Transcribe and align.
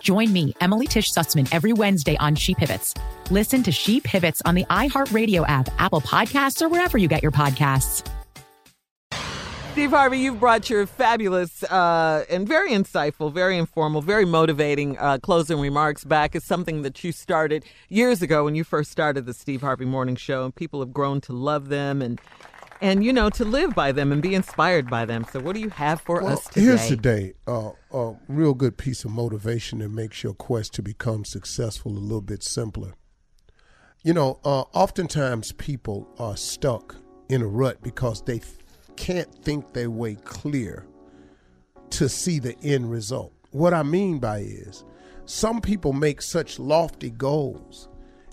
Join 0.00 0.32
me, 0.32 0.54
Emily 0.60 0.86
Tish 0.86 1.12
Sussman, 1.12 1.48
every 1.52 1.72
Wednesday 1.72 2.16
on 2.18 2.34
She 2.34 2.54
Pivots. 2.54 2.94
Listen 3.30 3.62
to 3.62 3.72
She 3.72 4.00
Pivots 4.00 4.42
on 4.44 4.54
the 4.54 4.64
iHeartRadio 4.64 5.44
app, 5.48 5.68
Apple 5.78 6.00
Podcasts, 6.00 6.62
or 6.62 6.68
wherever 6.68 6.98
you 6.98 7.08
get 7.08 7.22
your 7.22 7.32
podcasts. 7.32 8.06
Steve 9.76 9.90
Harvey, 9.90 10.20
you've 10.20 10.40
brought 10.40 10.70
your 10.70 10.86
fabulous 10.86 11.62
uh, 11.64 12.24
and 12.30 12.48
very 12.48 12.70
insightful, 12.70 13.30
very 13.30 13.58
informal, 13.58 14.00
very 14.00 14.24
motivating 14.24 14.96
uh, 14.96 15.18
closing 15.18 15.60
remarks 15.60 16.02
back. 16.02 16.34
It's 16.34 16.46
something 16.46 16.80
that 16.80 17.04
you 17.04 17.12
started 17.12 17.62
years 17.90 18.22
ago 18.22 18.44
when 18.44 18.54
you 18.54 18.64
first 18.64 18.90
started 18.90 19.26
the 19.26 19.34
Steve 19.34 19.60
Harvey 19.60 19.84
Morning 19.84 20.16
Show, 20.16 20.46
and 20.46 20.54
people 20.54 20.80
have 20.80 20.94
grown 20.94 21.20
to 21.20 21.34
love 21.34 21.68
them 21.68 22.00
and 22.00 22.18
and 22.80 23.04
you 23.04 23.12
know 23.12 23.30
to 23.30 23.44
live 23.44 23.74
by 23.74 23.92
them 23.92 24.12
and 24.12 24.22
be 24.22 24.34
inspired 24.34 24.88
by 24.88 25.04
them. 25.04 25.26
So, 25.30 25.40
what 25.40 25.54
do 25.54 25.60
you 25.60 25.70
have 25.70 26.00
for 26.00 26.22
Well, 26.22 26.34
us 26.34 26.46
today? 26.48 26.60
Here's 26.60 26.88
today 26.88 27.34
uh, 27.46 27.70
a 27.92 28.14
real 28.28 28.54
good 28.54 28.76
piece 28.76 29.04
of 29.04 29.10
motivation 29.10 29.80
that 29.80 29.90
makes 29.90 30.22
your 30.22 30.34
quest 30.34 30.74
to 30.74 30.82
become 30.82 31.24
successful 31.24 31.92
a 31.92 31.98
little 31.98 32.20
bit 32.20 32.42
simpler. 32.42 32.94
You 34.02 34.14
know, 34.14 34.38
uh, 34.44 34.62
oftentimes 34.72 35.52
people 35.52 36.08
are 36.18 36.36
stuck 36.36 36.96
in 37.28 37.42
a 37.42 37.46
rut 37.46 37.82
because 37.82 38.22
they 38.22 38.36
f- 38.36 38.58
can't 38.96 39.32
think 39.42 39.72
their 39.72 39.90
way 39.90 40.14
clear 40.14 40.86
to 41.90 42.08
see 42.08 42.38
the 42.38 42.56
end 42.60 42.90
result. 42.90 43.32
What 43.50 43.74
I 43.74 43.82
mean 43.82 44.18
by 44.18 44.38
is, 44.38 44.84
some 45.24 45.60
people 45.60 45.92
make 45.92 46.22
such 46.22 46.58
lofty 46.58 47.10
goals 47.10 47.88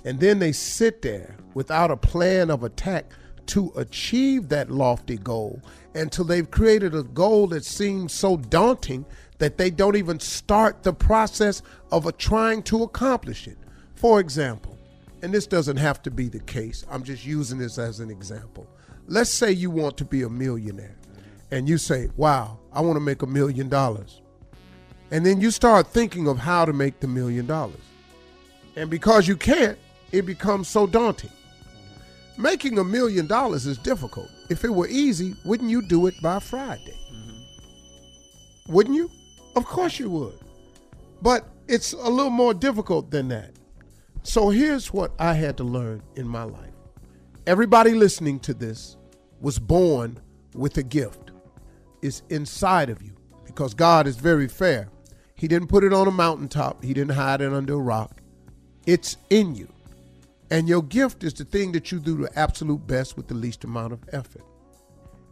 and 0.06 0.20
then 0.20 0.40
they 0.40 0.52
sit 0.52 1.02
there 1.02 1.38
without 1.54 1.92
a 1.92 1.98
plan 1.98 2.52
of 2.52 2.64
attack 2.64 3.14
to 3.48 3.72
achieve 3.76 4.50
that 4.50 4.72
lofty 4.72 5.18
goal 5.18 5.62
until 5.94 6.26
they've 6.26 6.50
created 6.50 6.96
a 6.96 7.04
goal 7.04 7.48
that 7.48 7.66
seems 7.66 8.14
so 8.14 8.38
daunting 8.38 9.06
that 9.38 9.58
they 9.58 9.70
don't 9.70 9.96
even 9.96 10.20
start 10.20 10.84
the 10.84 10.94
process 10.94 11.62
of 11.92 12.18
trying 12.18 12.64
to 12.64 12.84
accomplish 12.84 13.48
it. 13.48 13.58
For 13.96 14.20
example, 14.20 14.78
and 15.22 15.34
this 15.34 15.48
doesn't 15.48 15.78
have 15.78 16.02
to 16.04 16.12
be 16.12 16.28
the 16.28 16.40
case, 16.40 16.86
I'm 16.90 17.04
just 17.04 17.26
using 17.26 17.58
this 17.58 17.78
as 17.78 18.00
an 18.00 18.10
example. 18.10 18.68
Let's 19.08 19.30
say 19.30 19.52
you 19.52 19.70
want 19.70 19.98
to 19.98 20.06
be 20.06 20.24
a 20.24 20.30
millionaire 20.30 20.96
and 21.52 21.68
you 21.68 21.78
say, 21.78 22.10
Wow, 22.18 22.60
I 22.72 22.82
want 22.82 22.96
to 22.96 23.02
make 23.02 23.22
a 23.22 23.28
million 23.28 23.70
dollars. 23.70 24.22
And 25.12 25.26
then 25.26 25.40
you 25.40 25.52
start 25.52 25.88
thinking 25.88 26.28
of 26.28 26.40
how 26.40 26.66
to 26.66 26.74
make 26.74 27.00
the 27.00 27.08
million 27.08 27.46
dollars. 27.46 27.82
And 28.76 28.90
because 28.90 29.28
you 29.28 29.38
can't, 29.38 29.78
it 30.12 30.24
becomes 30.24 30.68
so 30.68 30.88
daunting. 30.88 31.30
Making 32.38 32.80
a 32.80 32.84
million 32.84 33.28
dollars 33.28 33.66
is 33.66 33.78
difficult. 33.78 34.30
If 34.50 34.64
it 34.64 34.70
were 34.70 34.88
easy, 34.88 35.36
wouldn't 35.46 35.70
you 35.70 35.82
do 35.82 36.08
it 36.08 36.16
by 36.22 36.40
Friday? 36.40 36.98
Mm-hmm. 37.14 38.74
Wouldn't 38.74 38.96
you? 38.96 39.10
Of 39.56 39.66
course 39.66 40.00
you 40.00 40.10
would. 40.10 40.40
But 41.22 41.48
it's 41.68 41.94
a 41.94 42.10
little 42.10 42.32
more 42.32 42.54
difficult 42.54 43.12
than 43.12 43.28
that. 43.30 43.52
So 44.24 44.50
here's 44.50 44.92
what 44.92 45.12
I 45.20 45.34
had 45.34 45.58
to 45.58 45.64
learn 45.64 46.02
in 46.16 46.28
my 46.28 46.44
life. 46.44 46.72
Everybody 47.46 47.92
listening 47.92 48.40
to 48.42 48.54
this 48.54 48.98
was 49.42 49.60
born 49.60 50.20
with 50.56 50.78
a 50.78 50.84
gift. 50.84 51.32
It's 52.02 52.24
inside 52.30 52.90
of 52.90 53.02
you 53.02 53.12
because 53.46 53.74
God 53.74 54.08
is 54.08 54.16
very 54.16 54.48
fair. 54.48 54.90
He 55.36 55.48
didn't 55.48 55.68
put 55.68 55.84
it 55.84 55.94
on 55.94 56.08
a 56.08 56.12
mountaintop, 56.12 56.84
He 56.84 56.94
didn't 56.94 57.16
hide 57.16 57.42
it 57.42 57.52
under 57.52 57.74
a 57.74 57.78
rock. 57.78 58.22
It's 58.86 59.18
in 59.30 59.56
you. 59.56 59.73
And 60.54 60.70
your 60.70 60.84
gift 60.84 61.24
is 61.24 61.34
the 61.34 61.46
thing 61.46 61.72
that 61.72 61.92
you 61.92 62.00
do 62.00 62.16
the 62.16 62.40
absolute 62.40 62.86
best 62.86 63.18
with 63.18 63.28
the 63.28 63.34
least 63.34 63.64
amount 63.64 63.92
of 63.92 64.08
effort. 64.14 64.44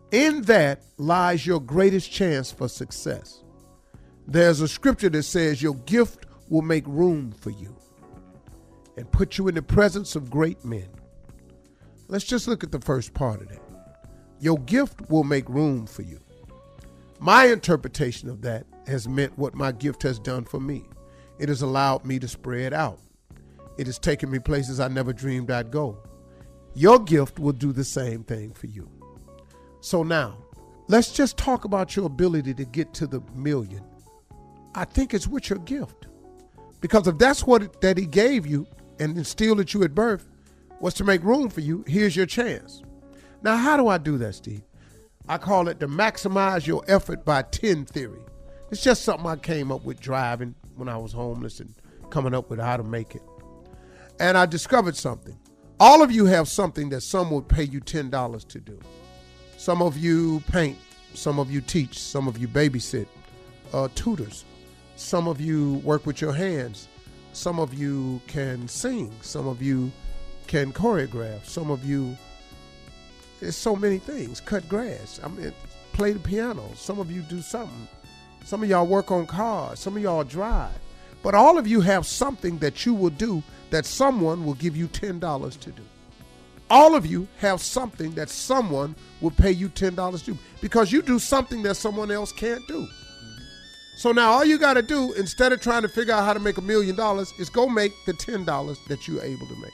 In 0.10 0.42
that 0.46 0.82
lies 0.98 1.46
your 1.46 1.62
greatest 1.62 2.12
chance 2.12 2.52
for 2.52 2.68
success. 2.68 3.44
There's 4.26 4.62
a 4.62 4.68
scripture 4.68 5.10
that 5.10 5.22
says 5.22 5.62
your 5.62 5.76
gift 5.76 6.26
will 6.50 6.64
make 6.64 6.88
room 6.88 7.34
for 7.34 7.52
you 7.52 7.78
and 8.98 9.12
put 9.12 9.38
you 9.38 9.48
in 9.48 9.54
the 9.54 9.62
presence 9.62 10.16
of 10.16 10.32
great 10.32 10.66
men. 10.66 10.90
Let's 12.08 12.26
just 12.26 12.48
look 12.48 12.64
at 12.64 12.72
the 12.72 12.82
first 12.82 13.14
part 13.14 13.42
of 13.42 13.50
that. 13.50 13.62
Your 14.40 14.58
gift 14.58 15.08
will 15.12 15.24
make 15.24 15.48
room 15.48 15.86
for 15.86 16.02
you. 16.02 16.20
My 17.20 17.46
interpretation 17.46 18.28
of 18.28 18.42
that 18.42 18.66
has 18.88 19.08
meant 19.08 19.38
what 19.38 19.54
my 19.54 19.72
gift 19.72 20.02
has 20.02 20.18
done 20.18 20.46
for 20.46 20.60
me. 20.60 20.86
It 21.38 21.48
has 21.48 21.62
allowed 21.62 22.06
me 22.06 22.18
to 22.18 22.28
spread 22.28 22.74
out. 22.74 22.98
It 23.78 23.88
has 23.88 24.00
taken 24.00 24.30
me 24.30 24.40
places 24.40 24.80
I 24.80 24.88
never 24.88 25.14
dreamed 25.14 25.52
I'd 25.52 25.72
go. 25.72 25.98
Your 26.74 27.00
gift 27.00 27.40
will 27.40 27.54
do 27.54 27.72
the 27.72 27.84
same 27.84 28.24
thing 28.24 28.54
for 28.54 28.68
you. 28.68 28.90
So 29.82 30.04
now, 30.04 30.38
let's 30.88 31.12
just 31.12 31.38
talk 31.38 31.66
about 31.66 31.96
your 31.96 32.06
ability 32.06 32.54
to 32.56 32.66
get 32.66 32.94
to 32.96 33.08
the 33.08 33.22
million. 33.36 33.84
I 34.76 34.86
think 34.86 35.14
it's 35.14 35.28
with 35.28 35.50
your 35.50 35.60
gift. 35.60 36.08
Because 36.80 37.08
if 37.08 37.18
that's 37.18 37.46
what 37.46 37.64
it, 37.64 37.82
that 37.82 37.98
he 37.98 38.06
gave 38.06 38.46
you 38.46 38.68
and 39.00 39.18
instilled 39.18 39.60
at 39.60 39.74
you 39.74 39.84
at 39.84 39.94
birth, 39.94 40.28
was 40.80 40.94
to 40.96 41.04
make 41.04 41.24
room 41.24 41.50
for 41.50 41.62
you. 41.62 41.84
Here's 41.88 42.16
your 42.16 42.26
chance. 42.26 42.82
Now, 43.44 43.58
how 43.58 43.78
do 43.78 43.88
I 43.88 43.98
do 43.98 44.18
that, 44.18 44.36
Steve? 44.36 44.64
I 45.28 45.38
call 45.38 45.68
it 45.68 45.80
the 45.80 45.86
maximize 45.86 46.66
your 46.66 46.84
effort 46.88 47.24
by 47.24 47.44
10 47.44 47.86
theory. 47.86 48.22
It's 48.72 48.84
just 48.84 49.04
something 49.04 49.28
I 49.28 49.36
came 49.36 49.72
up 49.72 49.84
with 49.84 50.00
driving 50.00 50.56
when 50.76 50.90
I 50.90 50.98
was 50.98 51.12
homeless 51.12 51.60
and 51.60 51.74
coming 52.10 52.34
up 52.34 52.50
with 52.50 52.60
how 52.60 52.78
to 52.78 52.84
make 52.84 53.16
it. 53.16 53.22
And 54.22 54.38
I 54.38 54.46
discovered 54.46 54.96
something. 54.96 55.36
All 55.80 56.04
of 56.04 56.12
you 56.12 56.28
have 56.28 56.48
something 56.48 56.90
that 56.90 57.02
some 57.02 57.32
would 57.32 57.48
pay 57.48 57.64
you 57.64 57.82
$10 57.82 58.48
to 58.50 58.60
do. 58.60 58.80
Some 59.58 59.82
of 59.82 59.98
you 59.98 60.42
paint, 60.42 60.78
some 61.16 61.40
of 61.40 61.50
you 61.50 61.60
teach, 61.60 61.98
some 61.98 62.28
of 62.28 62.38
you 62.38 62.48
babysit, 62.48 63.08
uh, 63.74 63.88
tutors, 63.96 64.46
some 64.96 65.28
of 65.28 65.42
you 65.42 65.82
work 65.84 66.06
with 66.06 66.22
your 66.22 66.34
hands, 66.34 66.88
some 67.34 67.60
of 67.60 67.74
you 67.74 68.22
can 68.28 68.68
sing, 68.68 69.12
some 69.22 69.48
of 69.48 69.60
you 69.60 69.92
can 70.46 70.72
choreograph, 70.72 71.44
some 71.44 71.72
of 71.72 71.84
you, 71.84 72.16
there's 73.40 73.56
so 73.56 73.76
many 73.76 73.98
things, 73.98 74.40
cut 74.40 74.70
grass, 74.70 75.20
I 75.24 75.30
mean, 75.30 75.52
play 75.94 76.14
the 76.14 76.20
piano, 76.20 76.70
some 76.76 77.00
of 77.00 77.12
you 77.12 77.24
do 77.24 77.42
something, 77.42 77.88
some 78.46 78.62
of 78.62 78.70
y'all 78.70 78.86
work 78.86 79.10
on 79.10 79.26
cars, 79.26 79.80
some 79.80 79.98
of 79.98 80.04
y'all 80.04 80.24
drive. 80.24 80.78
But 81.24 81.34
all 81.34 81.58
of 81.58 81.68
you 81.68 81.82
have 81.82 82.06
something 82.06 82.60
that 82.60 82.86
you 82.86 82.94
will 82.94 83.10
do 83.10 83.42
that 83.72 83.86
someone 83.86 84.46
will 84.46 84.54
give 84.54 84.78
you 84.78 84.88
$10 84.88 85.60
to 85.60 85.72
do. 85.72 85.82
All 86.70 86.96
of 86.96 87.06
you 87.06 87.28
have 87.40 87.60
something 87.60 88.12
that 88.12 88.30
someone 88.30 88.96
will 89.20 89.32
pay 89.32 89.52
you 89.52 89.68
$10 89.68 90.20
to 90.20 90.32
do 90.34 90.38
because 90.62 90.92
you 90.92 91.02
do 91.02 91.20
something 91.20 91.64
that 91.64 91.76
someone 91.76 92.12
else 92.12 92.32
can't 92.32 92.66
do. 92.68 92.88
So 93.98 94.12
now 94.12 94.32
all 94.32 94.46
you 94.46 94.58
got 94.58 94.76
to 94.76 94.82
do, 94.82 95.14
instead 95.14 95.52
of 95.52 95.62
trying 95.62 95.82
to 95.82 95.90
figure 95.90 96.14
out 96.14 96.24
how 96.24 96.34
to 96.34 96.40
make 96.40 96.58
a 96.58 96.62
million 96.62 96.96
dollars, 96.96 97.32
is 97.40 97.50
go 97.50 97.68
make 97.68 97.92
the 98.06 98.14
$10 98.14 98.88
that 98.88 99.08
you're 99.08 99.22
able 99.22 99.48
to 99.48 99.56
make. 99.58 99.74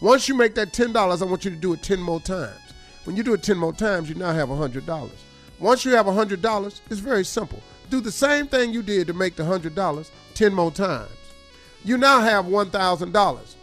Once 0.00 0.28
you 0.28 0.34
make 0.34 0.54
that 0.56 0.72
$10, 0.72 1.22
I 1.22 1.24
want 1.24 1.44
you 1.44 1.50
to 1.52 1.56
do 1.56 1.72
it 1.72 1.82
10 1.82 2.00
more 2.00 2.20
times. 2.20 2.58
When 3.04 3.16
you 3.16 3.22
do 3.22 3.34
it 3.34 3.42
10 3.42 3.56
more 3.56 3.72
times, 3.72 4.08
you 4.08 4.14
now 4.14 4.32
have 4.32 4.48
$100. 4.48 5.10
Once 5.60 5.84
you 5.84 5.92
have 5.92 6.06
$100, 6.06 6.80
it's 6.90 7.00
very 7.00 7.24
simple. 7.24 7.62
Do 7.88 8.00
the 8.00 8.10
same 8.10 8.48
thing 8.48 8.72
you 8.72 8.82
did 8.82 9.06
to 9.06 9.12
make 9.12 9.36
the 9.36 9.44
$100 9.44 10.10
10 10.34 10.52
more 10.54 10.70
times. 10.70 11.10
You 11.84 11.98
now 11.98 12.20
have 12.20 12.46
$1,000. 12.46 13.54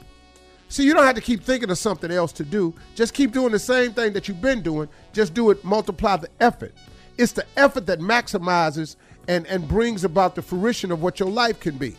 See, 0.67 0.83
you 0.83 0.93
don't 0.93 1.05
have 1.05 1.15
to 1.15 1.21
keep 1.21 1.43
thinking 1.43 1.71
of 1.71 1.77
something 1.77 2.11
else 2.11 2.31
to 2.33 2.43
do. 2.43 2.75
Just 2.93 3.13
keep 3.13 3.31
doing 3.31 3.51
the 3.51 3.59
same 3.59 3.91
thing 3.93 4.13
that 4.13 4.27
you've 4.27 4.41
been 4.41 4.61
doing. 4.61 4.87
Just 5.13 5.33
do 5.33 5.49
it, 5.49 5.63
multiply 5.63 6.17
the 6.17 6.29
effort. 6.39 6.73
It's 7.17 7.31
the 7.31 7.45
effort 7.57 7.85
that 7.87 7.99
maximizes 7.99 8.95
and, 9.27 9.47
and 9.47 9.67
brings 9.67 10.03
about 10.03 10.35
the 10.35 10.41
fruition 10.41 10.91
of 10.91 11.01
what 11.01 11.19
your 11.19 11.29
life 11.29 11.59
can 11.59 11.77
be. 11.77 11.95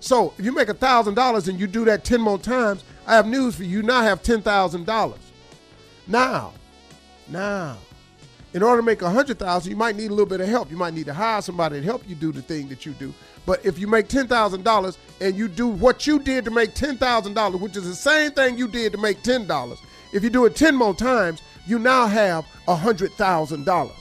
So 0.00 0.32
if 0.38 0.44
you 0.44 0.52
make 0.52 0.68
$1,000 0.68 1.48
and 1.48 1.60
you 1.60 1.66
do 1.66 1.84
that 1.84 2.04
10 2.04 2.20
more 2.20 2.38
times, 2.38 2.84
I 3.06 3.14
have 3.14 3.26
news 3.26 3.56
for 3.56 3.64
you. 3.64 3.78
You 3.78 3.82
now 3.82 4.02
have 4.02 4.22
$10,000. 4.22 5.18
Now, 6.06 6.54
now, 7.28 7.78
in 8.54 8.62
order 8.62 8.80
to 8.80 8.86
make 8.86 9.02
a 9.02 9.10
hundred 9.10 9.38
thousand, 9.38 9.70
you 9.70 9.76
might 9.76 9.96
need 9.96 10.06
a 10.06 10.14
little 10.14 10.26
bit 10.26 10.40
of 10.40 10.48
help. 10.48 10.70
You 10.70 10.76
might 10.76 10.94
need 10.94 11.06
to 11.06 11.14
hire 11.14 11.42
somebody 11.42 11.80
to 11.80 11.84
help 11.84 12.08
you 12.08 12.14
do 12.14 12.32
the 12.32 12.40
thing 12.40 12.68
that 12.68 12.86
you 12.86 12.92
do. 12.92 13.12
But 13.44 13.64
if 13.64 13.78
you 13.78 13.86
make 13.86 14.08
ten 14.08 14.26
thousand 14.26 14.64
dollars 14.64 14.96
and 15.20 15.36
you 15.36 15.48
do 15.48 15.68
what 15.68 16.06
you 16.06 16.18
did 16.18 16.44
to 16.46 16.50
make 16.50 16.74
ten 16.74 16.96
thousand 16.96 17.34
dollars, 17.34 17.60
which 17.60 17.76
is 17.76 17.84
the 17.84 17.94
same 17.94 18.32
thing 18.32 18.56
you 18.56 18.68
did 18.68 18.92
to 18.92 18.98
make 18.98 19.22
ten 19.22 19.46
dollars, 19.46 19.78
if 20.12 20.22
you 20.22 20.30
do 20.30 20.46
it 20.46 20.56
ten 20.56 20.74
more 20.74 20.94
times, 20.94 21.42
you 21.66 21.78
now 21.78 22.06
have 22.06 22.46
a 22.66 22.74
hundred 22.74 23.12
thousand 23.12 23.64
dollars. 23.64 23.96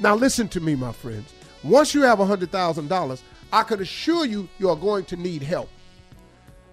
Now 0.00 0.14
listen 0.14 0.48
to 0.48 0.60
me, 0.60 0.74
my 0.74 0.92
friends. 0.92 1.32
Once 1.64 1.94
you 1.94 2.02
have 2.02 2.20
a 2.20 2.26
hundred 2.26 2.52
thousand 2.52 2.88
dollars, 2.88 3.22
I 3.52 3.62
can 3.62 3.80
assure 3.80 4.26
you 4.26 4.48
you 4.58 4.68
are 4.68 4.76
going 4.76 5.04
to 5.06 5.16
need 5.16 5.42
help. 5.42 5.70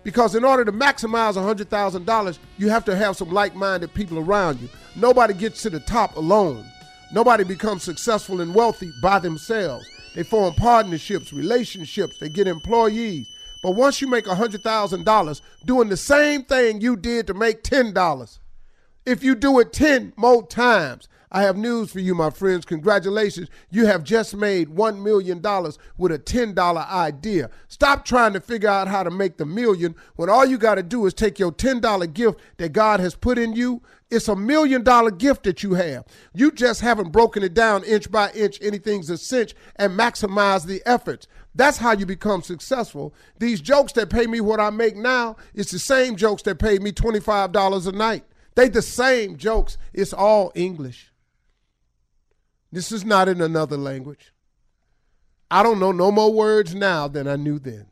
Because 0.04 0.36
in 0.36 0.44
order 0.44 0.66
to 0.66 0.72
maximize 0.74 1.38
a 1.38 1.64
$100,000, 1.64 2.38
you 2.58 2.70
have 2.70 2.84
to 2.86 2.96
have 2.96 3.16
some 3.16 3.30
like 3.30 3.56
minded 3.56 3.94
people 3.94 4.20
around 4.20 4.60
you. 4.60 4.68
Nobody 4.98 5.34
gets 5.34 5.62
to 5.64 5.70
the 5.70 5.80
top 5.80 6.18
alone. 6.18 6.66
Nobody 7.14 7.44
becomes 7.44 7.84
successful 7.84 8.42
and 8.42 8.56
wealthy 8.56 8.92
by 9.00 9.20
themselves. 9.20 9.88
They 10.16 10.24
form 10.24 10.56
partnerships, 10.56 11.32
relationships, 11.32 12.18
they 12.18 12.28
get 12.28 12.48
employees. 12.48 13.28
But 13.62 13.76
once 13.76 14.02
you 14.02 14.08
make 14.08 14.26
$100,000 14.26 15.42
doing 15.64 15.90
the 15.90 15.98
same 15.98 16.44
thing 16.44 16.82
you 16.82 16.96
did 16.96 17.28
to 17.28 17.36
make 17.36 17.64
$10, 17.64 18.40
if 19.06 19.24
you 19.24 19.36
do 19.36 19.60
it 19.60 19.72
10 19.72 20.14
more 20.18 20.46
times, 20.48 21.08
I 21.36 21.42
have 21.42 21.58
news 21.58 21.92
for 21.92 22.00
you, 22.00 22.14
my 22.14 22.30
friends. 22.30 22.64
Congratulations. 22.64 23.50
You 23.72 23.88
have 23.88 24.04
just 24.04 24.36
made 24.36 24.70
$1 24.70 25.02
million 25.02 25.42
with 25.98 26.12
a 26.12 26.20
$10 26.20 26.92
idea. 26.92 27.50
Stop 27.68 28.06
trying 28.06 28.34
to 28.34 28.40
figure 28.40 28.70
out 28.70 28.88
how 28.88 29.02
to 29.02 29.10
make 29.10 29.38
the 29.38 29.46
million 29.46 29.96
when 30.16 30.30
all 30.30 30.46
you 30.46 30.60
got 30.60 30.76
to 30.76 30.84
do 30.84 31.08
is 31.08 31.14
take 31.16 31.40
your 31.40 31.52
$10 31.52 32.14
gift 32.14 32.40
that 32.58 32.72
God 32.74 33.00
has 33.00 33.16
put 33.16 33.40
in 33.40 33.54
you. 33.54 33.82
It's 34.12 34.28
a 34.28 34.36
million 34.36 34.84
dollar 34.84 35.10
gift 35.10 35.42
that 35.46 35.64
you 35.64 35.74
have. 35.74 36.06
You 36.36 36.52
just 36.52 36.82
haven't 36.82 37.12
broken 37.12 37.42
it 37.42 37.56
down 37.56 37.84
inch 37.84 38.12
by 38.12 38.30
inch, 38.34 38.60
anything's 38.62 39.10
a 39.10 39.18
cinch, 39.18 39.56
and 39.76 39.98
maximize 39.98 40.68
the 40.68 40.84
efforts. 40.86 41.26
That's 41.56 41.80
how 41.80 41.94
you 41.94 42.06
become 42.06 42.44
successful. 42.44 43.16
These 43.40 43.60
jokes 43.60 43.94
that 43.94 44.12
pay 44.12 44.28
me 44.28 44.40
what 44.40 44.60
I 44.60 44.70
make 44.70 44.96
now, 44.96 45.38
it's 45.56 45.72
the 45.72 45.80
same 45.80 46.16
jokes 46.16 46.44
that 46.44 46.60
paid 46.60 46.84
me 46.84 46.92
$25 46.92 47.88
a 47.88 47.92
night. 47.92 48.26
They 48.54 48.70
the 48.70 48.84
same 48.84 49.36
jokes. 49.36 49.80
It's 49.94 50.14
all 50.14 50.52
English. 50.54 51.13
This 52.74 52.92
is 52.92 53.06
not 53.06 53.30
in 53.30 53.40
another 53.40 53.78
language. 53.78 54.34
I 55.52 55.62
don't 55.62 55.80
know 55.80 55.92
no 55.92 56.12
more 56.12 56.34
words 56.34 56.74
now 56.74 57.08
than 57.08 57.28
I 57.28 57.36
knew 57.36 57.60
then. 57.60 57.86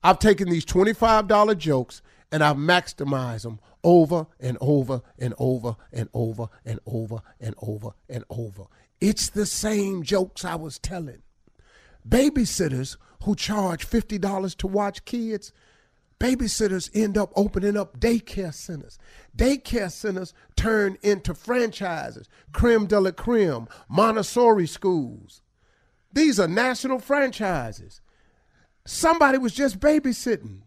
I've 0.00 0.20
taken 0.20 0.48
these 0.48 0.64
$25 0.64 1.58
jokes 1.58 2.02
and 2.30 2.44
I've 2.44 2.54
maximized 2.54 3.42
them 3.42 3.58
over 3.82 4.28
and 4.38 4.56
over 4.60 5.02
and 5.18 5.34
over 5.38 5.74
and 5.92 6.08
over 6.14 6.46
and 6.64 6.78
over 6.86 7.20
and 7.40 7.56
over 7.60 7.90
and 8.08 8.24
over. 8.30 8.66
It's 9.00 9.28
the 9.30 9.44
same 9.44 10.04
jokes 10.04 10.44
I 10.44 10.54
was 10.54 10.78
telling. 10.78 11.22
Babysitters 12.08 12.96
who 13.24 13.34
charge 13.34 13.90
$50 13.90 14.56
to 14.58 14.66
watch 14.68 15.04
kids 15.04 15.52
babysitters 16.18 16.90
end 16.94 17.18
up 17.18 17.32
opening 17.36 17.76
up 17.76 17.98
daycare 18.00 18.54
centers. 18.54 18.98
Daycare 19.36 19.92
centers 19.92 20.32
turn 20.56 20.96
into 21.02 21.34
franchises, 21.34 22.28
creme 22.52 22.86
de 22.86 23.00
la 23.00 23.10
creme, 23.10 23.68
Montessori 23.88 24.66
schools. 24.66 25.42
These 26.12 26.40
are 26.40 26.48
national 26.48 26.98
franchises. 26.98 28.00
Somebody 28.86 29.38
was 29.38 29.52
just 29.52 29.80
babysitting. 29.80 30.62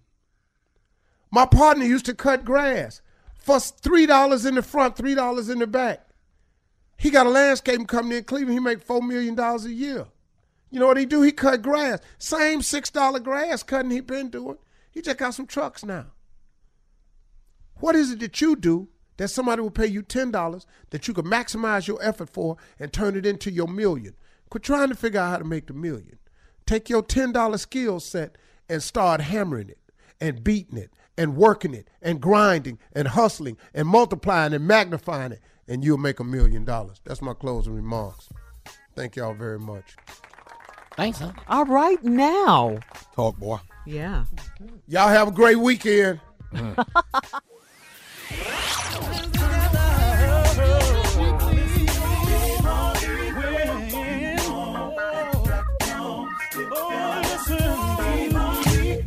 My 1.32 1.46
partner 1.46 1.86
used 1.86 2.06
to 2.06 2.16
cut 2.16 2.46
grass 2.46 3.02
for 3.38 3.58
$3 3.58 4.48
in 4.48 4.56
the 4.56 4.62
front, 4.62 4.96
$3 4.96 5.50
in 5.50 5.60
the 5.60 5.68
back. 5.68 6.06
He 6.98 7.10
got 7.10 7.28
a 7.28 7.30
landscaping 7.30 7.86
company 7.86 8.18
in 8.18 8.26
Cleveland. 8.26 8.54
He 8.54 8.60
make 8.60 8.86
$4 8.86 9.02
million 9.02 9.40
a 9.40 9.58
year. 9.70 10.06
You 10.70 10.80
know 10.80 10.88
what 10.88 10.98
he 10.98 11.06
do? 11.06 11.22
He 11.22 11.32
cut 11.32 11.62
grass. 11.62 12.00
Same 12.18 12.60
$6 12.60 13.24
grass 13.24 13.64
cutting 13.64 13.92
he 13.92 14.02
been 14.02 14.30
doing. 14.30 14.58
He 15.00 15.04
just 15.04 15.18
got 15.18 15.34
some 15.34 15.48
trucks 15.48 15.86
now. 15.86 16.08
What 17.76 17.96
is 17.96 18.12
it 18.12 18.20
that 18.20 18.42
you 18.42 18.58
do 18.58 18.90
that 19.16 19.30
somebody 19.30 19.62
will 19.62 19.72
pay 19.72 19.88
you 19.88 20.04
$10 20.04 20.66
that 20.90 21.08
you 21.08 21.14
can 21.14 21.24
maximize 21.24 21.88
your 21.88 22.04
effort 22.04 22.30
for 22.30 22.58
and 22.78 22.92
turn 22.92 23.16
it 23.16 23.26
into 23.26 23.50
your 23.50 23.70
million? 23.70 24.16
Quit 24.50 24.62
trying 24.62 24.90
to 24.90 24.96
figure 24.96 25.22
out 25.22 25.30
how 25.30 25.38
to 25.38 25.46
make 25.46 25.68
the 25.68 25.74
million. 25.74 26.20
Take 26.66 26.90
your 26.90 27.02
$10 27.02 27.60
skill 27.60 28.02
set 28.02 28.38
and 28.68 28.84
start 28.84 29.22
hammering 29.22 29.70
it 29.70 29.80
and 30.20 30.44
beating 30.44 30.78
it 30.78 30.92
and 31.18 31.38
working 31.38 31.74
it 31.74 31.90
and 32.02 32.20
grinding 32.20 32.78
and 32.92 33.08
hustling 33.08 33.56
and 33.74 33.88
multiplying 33.88 34.54
and 34.54 34.68
magnifying 34.68 35.32
it, 35.32 35.40
and 35.66 35.82
you'll 35.82 35.98
make 35.98 36.20
a 36.20 36.26
million 36.26 36.66
dollars. 36.66 37.00
That's 37.06 37.22
my 37.22 37.36
closing 37.36 37.74
remarks. 37.74 38.28
Thank 38.98 39.16
y'all 39.16 39.34
very 39.34 39.60
much. 39.60 39.96
Thanks, 40.98 41.20
huh? 41.20 41.32
All 41.48 41.64
right, 41.64 42.04
now. 42.04 42.80
Talk, 43.16 43.38
boy. 43.38 43.60
Yeah. 43.86 44.26
Y'all 44.88 45.08
have 45.10 45.28
a 45.28 45.32
great 45.32 45.58
weekend. 45.58 46.20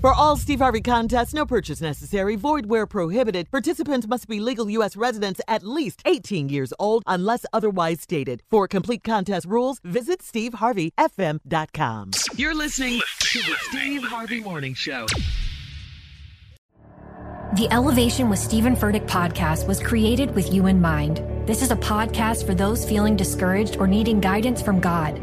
For 0.02 0.12
all 0.12 0.36
Steve 0.36 0.58
Harvey 0.58 0.80
contests, 0.80 1.32
no 1.32 1.46
purchase 1.46 1.80
necessary, 1.80 2.34
void 2.34 2.66
where 2.66 2.88
prohibited. 2.88 3.48
Participants 3.52 4.08
must 4.08 4.26
be 4.26 4.40
legal 4.40 4.68
U.S. 4.68 4.96
residents 4.96 5.40
at 5.46 5.62
least 5.62 6.02
18 6.04 6.48
years 6.48 6.72
old 6.80 7.04
unless 7.06 7.46
otherwise 7.52 8.00
stated. 8.00 8.42
For 8.50 8.66
complete 8.66 9.04
contest 9.04 9.46
rules, 9.46 9.78
visit 9.84 10.18
SteveHarveyFM.com. 10.18 12.10
You're 12.34 12.52
listening 12.52 13.00
to 13.20 13.38
the 13.42 13.54
Steve 13.60 14.02
Harvey 14.02 14.40
Morning 14.40 14.74
Show. 14.74 15.06
The 17.54 17.68
Elevation 17.70 18.28
with 18.28 18.40
Stephen 18.40 18.74
Furtick 18.74 19.06
podcast 19.06 19.68
was 19.68 19.78
created 19.78 20.34
with 20.34 20.52
you 20.52 20.66
in 20.66 20.80
mind. 20.80 21.22
This 21.46 21.62
is 21.62 21.70
a 21.70 21.76
podcast 21.76 22.44
for 22.44 22.56
those 22.56 22.84
feeling 22.84 23.14
discouraged 23.14 23.76
or 23.76 23.86
needing 23.86 24.18
guidance 24.18 24.60
from 24.60 24.80
God. 24.80 25.22